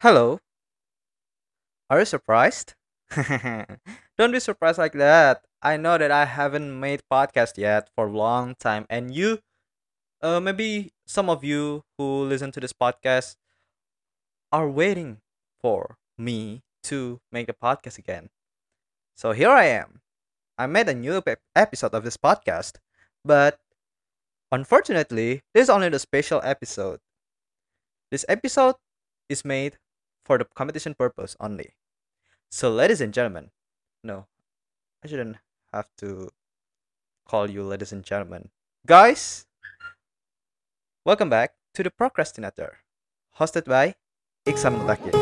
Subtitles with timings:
[0.00, 0.38] Hello,
[1.90, 2.74] are you surprised?
[4.18, 5.42] Don't be surprised like that.
[5.62, 9.40] I know that I haven't made podcast yet for a long time, and you,
[10.22, 13.34] uh, maybe some of you who listen to this podcast
[14.52, 15.18] are waiting
[15.60, 18.30] for me to make a podcast again.
[19.16, 20.00] So here I am.
[20.58, 22.76] I made a new ep- episode of this podcast,
[23.24, 23.58] but
[24.52, 27.00] unfortunately, this is only the special episode.
[28.10, 28.76] This episode
[29.28, 29.76] is made
[30.28, 31.72] for the competition purpose only.
[32.50, 33.48] So, ladies and gentlemen,
[34.04, 34.26] no,
[35.02, 35.38] I shouldn't
[35.72, 36.28] have to
[37.24, 38.50] call you ladies and gentlemen.
[38.84, 39.46] Guys,
[41.04, 42.84] welcome back to the Procrastinator,
[43.40, 43.94] hosted by
[44.44, 45.16] Ikhsan Muttaqiin.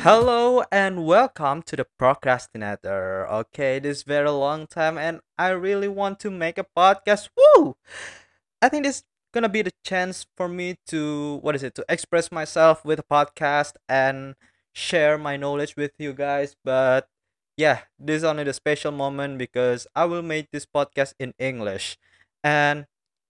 [0.00, 0.45] Hello
[0.76, 3.26] and welcome to the Procrastinator.
[3.30, 7.30] Okay, this is very long time and I really want to make a podcast.
[7.32, 7.76] Woo!
[8.60, 11.84] I think this is gonna be the chance for me to what is it to
[11.88, 14.34] express myself with a podcast and
[14.74, 16.56] share my knowledge with you guys.
[16.62, 17.08] But
[17.56, 21.96] yeah, this is only the special moment because I will make this podcast in English.
[22.44, 22.84] And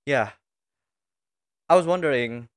[0.05, 0.31] yeah,
[1.69, 2.49] I was wondering,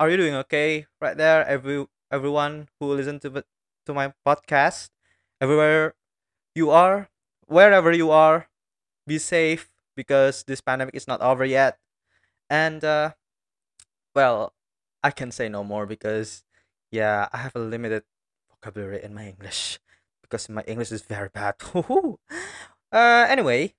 [0.00, 1.46] are you doing okay right there?
[1.46, 3.44] Every everyone who listen to
[3.88, 4.92] to my podcast,
[5.40, 5.96] everywhere
[6.54, 7.08] you are,
[7.48, 8.48] wherever you are,
[9.06, 11.80] be safe because this pandemic is not over yet.
[12.50, 13.16] And uh,
[14.14, 14.52] well,
[15.02, 16.44] I can say no more because
[16.92, 18.04] yeah, I have a limited
[18.52, 19.80] vocabulary in my English
[20.20, 21.56] because my English is very bad.
[21.72, 22.14] uh,
[22.92, 23.72] anyway,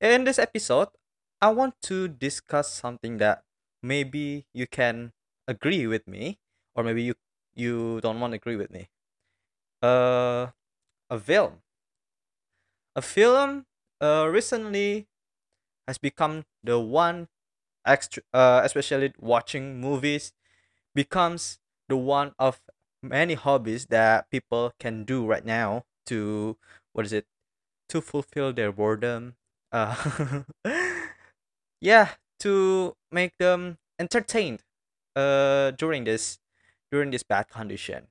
[0.00, 0.88] in this episode,
[1.40, 3.44] I want to discuss something that
[3.82, 5.12] maybe you can
[5.48, 6.38] agree with me,
[6.74, 7.14] or maybe you
[7.54, 8.88] you don't want to agree with me.
[9.86, 10.50] Uh,
[11.10, 11.62] a film.
[12.94, 13.66] A film
[14.00, 15.06] uh, recently
[15.88, 17.28] has become the one
[17.86, 20.32] extra, uh, especially watching movies
[20.94, 22.60] becomes the one of
[23.02, 26.58] many hobbies that people can do right now to
[26.92, 27.26] what is it?
[27.90, 29.36] To fulfill their boredom.
[29.72, 30.44] Uh
[31.80, 32.10] yeah
[32.40, 34.62] to make them entertained
[35.16, 36.38] uh during this
[36.90, 38.08] during this bad condition.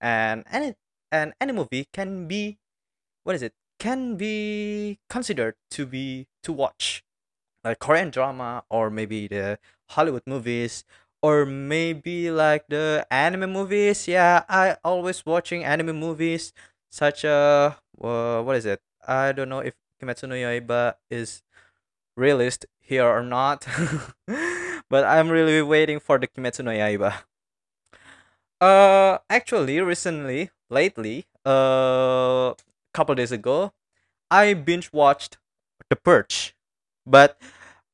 [0.00, 0.74] And any
[1.10, 2.58] and any movie can be
[3.24, 3.54] what is it?
[3.78, 7.02] Can be considered to be to watch.
[7.64, 9.58] Like korean drama or maybe the
[9.90, 10.84] hollywood movies
[11.22, 14.06] or maybe like the anime movies.
[14.08, 16.52] Yeah i always watching anime movies
[16.90, 18.80] such a uh, what is it?
[19.06, 21.42] I don't know if kimetsu no yaiba is
[22.16, 23.66] released here or not
[24.90, 27.12] but i'm really waiting for the kimetsu no yaiba
[28.60, 32.54] uh, actually, recently, lately, uh,
[32.94, 33.72] couple days ago,
[34.30, 35.38] I binge watched
[35.90, 36.56] The Purge,
[37.06, 37.40] but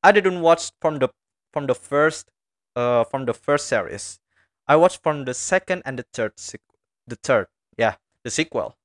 [0.03, 1.09] I didn't watch from the
[1.53, 2.29] from the first
[2.75, 4.19] uh from the first series.
[4.67, 7.47] I watched from the second and the third sequ- the third
[7.77, 8.77] yeah the sequel.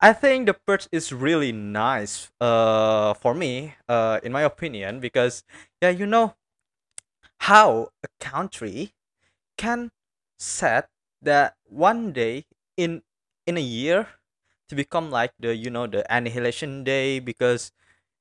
[0.00, 5.42] I think The Purge is really nice uh for me uh in my opinion because
[5.80, 6.34] yeah you know
[7.40, 8.94] how a country
[9.58, 9.92] can
[10.44, 10.88] set
[11.22, 12.44] that one day
[12.76, 13.02] in
[13.46, 14.08] in a year
[14.68, 17.72] to become like the you know the annihilation day because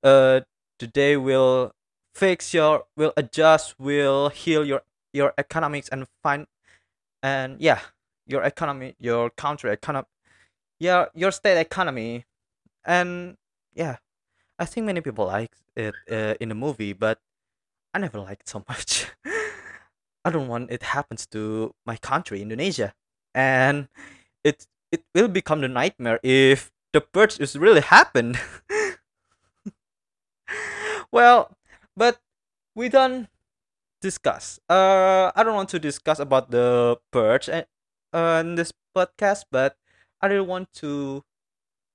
[0.04, 0.42] uh
[0.80, 1.72] the day will
[2.16, 6.48] fix your will adjust will heal your your economics and find
[7.22, 7.80] and yeah
[8.28, 10.08] your economy your country economy
[10.80, 12.26] yeah your state economy.
[12.86, 13.38] And
[13.74, 13.98] yeah
[14.60, 17.20] i think many people like it uh, in the movie but
[17.94, 19.08] i never liked so much
[20.26, 22.94] I don't want it happens to my country, Indonesia,
[23.36, 23.88] and
[24.44, 28.40] it it will become the nightmare if the purge is really happened.
[31.12, 31.56] well,
[31.96, 32.20] but
[32.76, 33.28] we don't
[34.02, 34.60] discuss.
[34.70, 37.66] Uh, I don't want to discuss about the purge and
[38.14, 39.78] uh, in this podcast, but
[40.22, 41.24] I really want to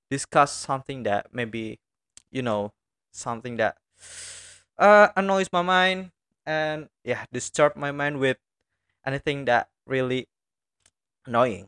[0.09, 1.79] discuss something that maybe
[2.31, 2.71] you know
[3.11, 3.77] something that
[4.77, 6.11] uh annoys my mind
[6.49, 8.41] and yeah disturb my mind with
[9.05, 10.27] anything that really
[11.27, 11.67] annoying.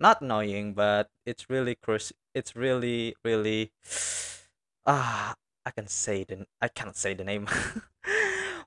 [0.00, 3.72] Not annoying but it's really crush it's really really
[4.86, 7.46] ah i can say the i cannot say the name.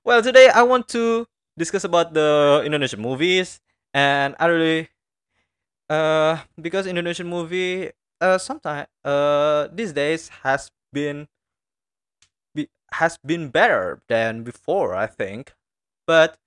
[0.03, 1.27] Well today i want to
[1.57, 3.59] discuss about the indonesian movies
[3.94, 4.89] and i really
[5.89, 7.91] uh because indonesian movie
[8.21, 11.38] uh sometimes uh these days has been be,
[12.94, 15.53] has been better than before i think
[16.07, 16.38] but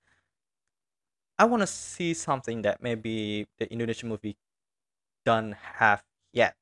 [1.37, 4.37] I want to see something that maybe the Indonesian movie
[5.25, 6.03] don't have
[6.33, 6.55] yet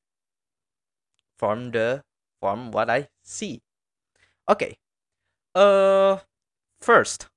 [1.38, 2.04] from the
[2.40, 3.62] from what I see.
[4.48, 4.78] Okay.
[5.54, 6.18] Uh
[6.80, 7.28] first,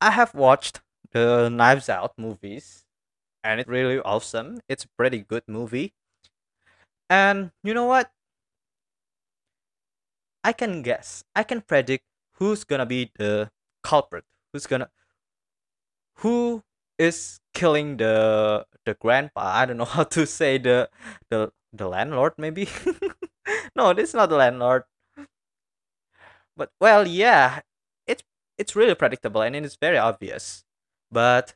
[0.00, 2.84] I have watched the Knives Out movies
[3.44, 4.60] and it's really awesome.
[4.68, 5.94] It's a pretty good movie.
[7.08, 8.10] And you know what?
[10.44, 11.24] I can guess.
[11.34, 12.04] I can predict
[12.34, 13.50] who's gonna be the
[13.82, 14.24] culprit.
[14.52, 14.90] Who's gonna
[16.18, 16.62] who
[16.98, 19.40] is killing the the grandpa?
[19.42, 20.90] I don't know how to say the
[21.30, 22.68] the the landlord maybe.
[23.76, 24.84] no, this is not the landlord.
[26.56, 27.60] But well, yeah,
[28.06, 28.22] it's
[28.58, 30.64] it's really predictable and it's very obvious.
[31.10, 31.54] But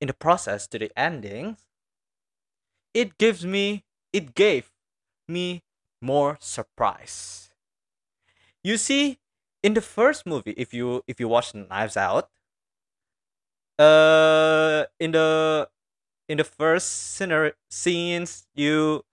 [0.00, 1.56] in the process to the ending,
[2.94, 4.72] it gives me it gave
[5.28, 5.62] me
[6.00, 7.51] more surprise.
[8.64, 9.18] You see,
[9.62, 12.30] in the first movie, if you if you watch Knives Out,
[13.78, 15.68] uh, in the
[16.28, 19.04] in the first scenario scenes, you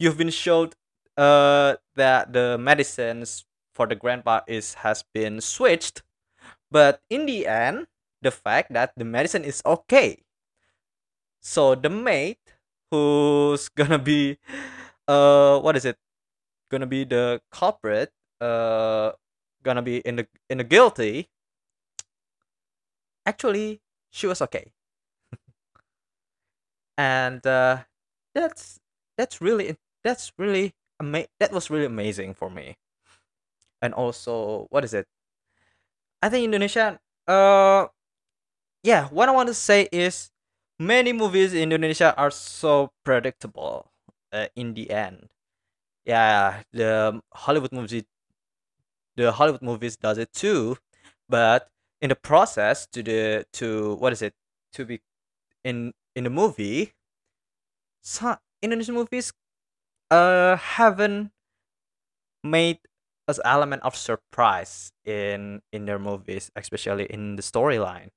[0.00, 0.74] you've been showed
[1.16, 3.44] uh that the medicines
[3.74, 6.02] for the grandpa is has been switched,
[6.70, 7.86] but in the end,
[8.22, 10.22] the fact that the medicine is okay.
[11.40, 12.40] So the mate
[12.90, 14.38] who's gonna be
[15.08, 15.98] uh what is it
[16.70, 19.12] gonna be the culprit uh
[19.62, 21.28] gonna be in the in the guilty
[23.26, 24.72] actually she was okay.
[26.98, 27.84] And uh
[28.34, 28.80] that's
[29.16, 32.76] that's really that's really ama- that was really amazing for me.
[33.82, 35.06] And also what is it?
[36.22, 37.86] I think indonesia uh
[38.82, 40.30] yeah what i want to say is
[40.78, 43.90] many movies in indonesia are so predictable
[44.32, 45.30] uh, in the end.
[46.06, 48.04] Yeah the hollywood movies
[49.20, 50.76] the hollywood movies does it too
[51.28, 51.68] but
[52.00, 54.34] in the process to the to what is it
[54.72, 55.00] to be
[55.64, 56.92] in in the movie
[58.02, 59.32] some indonesian movies
[60.10, 61.32] uh haven't
[62.42, 62.78] made
[63.28, 68.08] as element of surprise in in their movies especially in the storyline.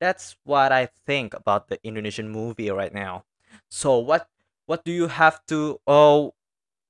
[0.00, 3.24] That's what i think about the indonesian movie right now.
[3.70, 4.28] So what
[4.66, 6.34] what do you have to oh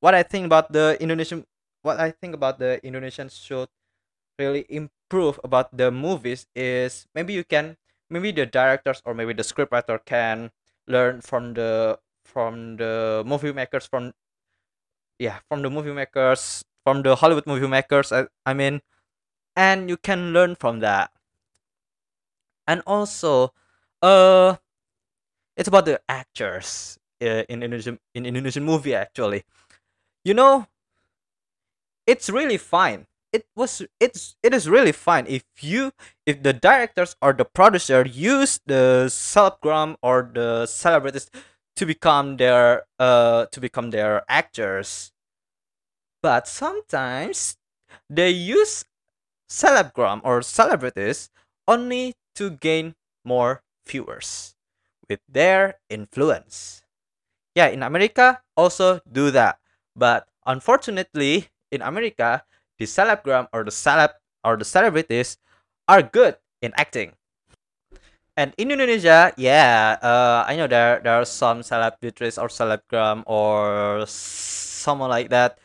[0.01, 1.47] what i think about the indonesian
[1.85, 3.69] what i think about the indonesian should
[4.39, 7.77] really improve about the movies is maybe you can
[8.11, 10.51] maybe the directors or maybe the scriptwriter can
[10.89, 14.13] learn from the from the movie makers from
[15.19, 18.81] yeah from the movie makers from the hollywood movie makers i, I mean
[19.57, 21.11] and you can learn from that.
[22.67, 23.53] And also
[24.03, 24.57] uh
[25.57, 29.45] it's about the actors uh, in indonesian in indonesian movie actually.
[30.25, 30.67] You know
[32.07, 33.07] it's really fine.
[33.33, 35.91] It was it's it is really fine if you
[36.25, 41.31] if the directors or the producer use the celebgram or the celebrities
[41.77, 45.11] to become their uh to become their actors.
[46.23, 47.57] But sometimes
[48.09, 48.85] they use
[49.51, 51.31] celebgram or celebrities
[51.67, 54.55] only to gain more viewers
[55.09, 56.83] with their influence.
[57.55, 59.59] Yeah in america also do that.
[59.97, 62.43] But unfortunately in america
[62.79, 65.39] the celebgram or the celeb or the celebrities
[65.89, 67.13] are good in acting.
[68.37, 74.07] And in indonesia yeah uh, i know there there are some celebrities or celebgram or
[74.07, 75.59] someone like that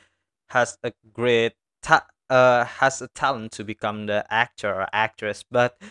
[0.49, 5.81] has a great ta- uh, has a talent to become the actor or actress but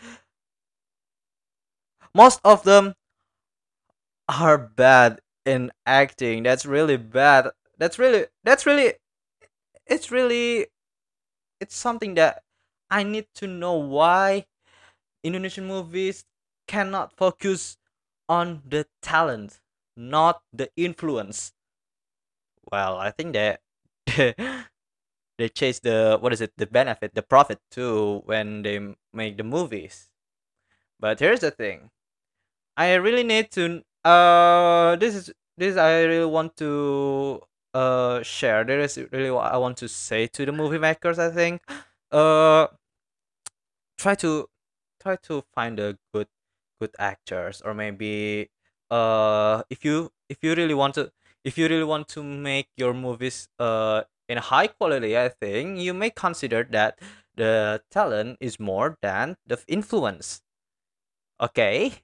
[2.15, 2.95] most of them
[4.29, 6.43] are bad in acting.
[6.43, 7.49] That's really bad.
[7.79, 8.95] That's really that's really
[9.89, 10.67] it's really
[11.61, 12.43] it's something that
[12.91, 14.45] i need to know why
[15.25, 16.25] indonesian movies
[16.69, 17.77] cannot focus
[18.29, 19.61] on the talent
[19.97, 21.53] not the influence.
[22.71, 23.61] Well i think that
[25.39, 28.79] they chase the what is it the benefit the profit too when they
[29.13, 30.11] make the movies.
[31.01, 31.91] But here's the thing.
[32.77, 37.43] I really need to uh this is this i really want to
[37.79, 41.31] uh share there is really what i want to say to the movie makers i
[41.31, 41.63] think.
[42.11, 42.67] Uh
[43.97, 44.47] try to
[45.01, 46.29] try to find a good
[46.81, 48.49] good actors or maybe
[48.91, 51.11] uh if you if you really want to
[51.45, 55.95] if you really want to make your movies uh in high quality i think you
[55.95, 56.99] may consider that
[57.37, 60.43] the talent is more than the influence.
[61.41, 62.03] Okay?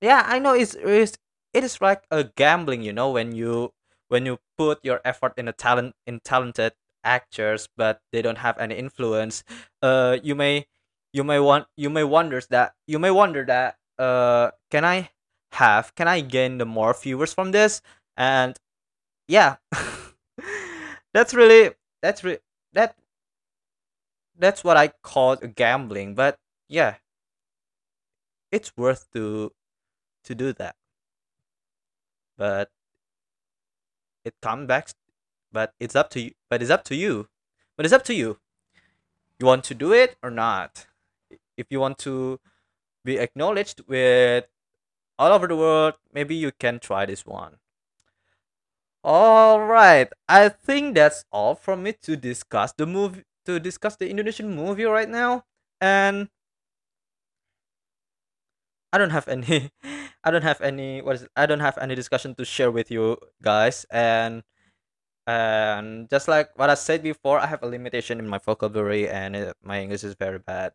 [0.00, 1.16] Yeah i know it's, it's
[1.52, 3.72] it is like a gambling you know when you
[4.08, 6.72] when you put your effort in a talent in talented
[7.04, 9.44] actors but they don't have any influence
[9.82, 10.66] uh you may
[11.12, 15.10] you may want you may wonder that you may wonder that uh can I
[15.52, 17.80] have can I gain the more viewers from this?
[18.16, 18.56] And
[19.28, 19.56] yeah
[21.14, 21.72] that's really
[22.02, 22.38] that's re-
[22.72, 22.96] that
[24.38, 26.96] that's what I call gambling but yeah
[28.50, 29.52] it's worth to
[30.24, 30.76] to do that.
[32.38, 32.70] But
[34.26, 34.90] it comes back
[35.52, 37.28] but it's up to you but it's up to you
[37.76, 38.38] but it's up to you.
[39.38, 40.86] You want to do it or not?
[41.58, 42.40] If you want to
[43.04, 44.46] be acknowledged with
[45.18, 47.56] all over the world maybe you can try this one.
[49.04, 54.10] All right i think that's all from me to discuss the movie to discuss the
[54.10, 55.44] indonesian movie right now.
[55.80, 56.28] And
[58.92, 59.70] i don't have any
[60.24, 61.30] i don't have any what is it?
[61.36, 64.42] i don't have any discussion to share with you guys and
[65.26, 69.34] and just like what I said before, I have a limitation in my vocabulary and
[69.36, 70.72] it, my English is very bad.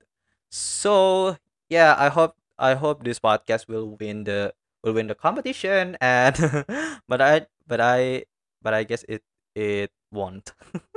[0.49, 1.37] So
[1.69, 4.53] yeah, I hope I hope this podcast will win the
[4.83, 6.35] will win the competition and
[7.07, 8.25] but I but I
[8.61, 9.23] but I guess it
[9.55, 10.53] it won't.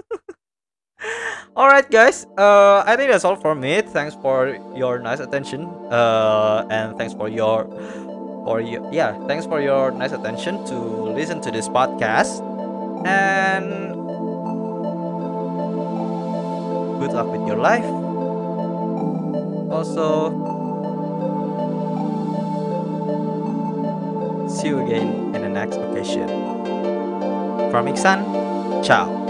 [1.56, 2.26] all right, guys.
[2.36, 3.80] Uh, I think that's all for me.
[3.82, 5.66] Thanks for your nice attention.
[5.90, 7.68] Uh, and thanks for your
[8.44, 12.44] for you yeah thanks for your nice attention to listen to this podcast
[13.08, 13.94] and
[17.04, 17.84] good luck with your life.
[19.70, 20.30] Also,
[24.48, 26.28] see you again in the next occasion.
[27.70, 29.23] From Ikhsan, ciao.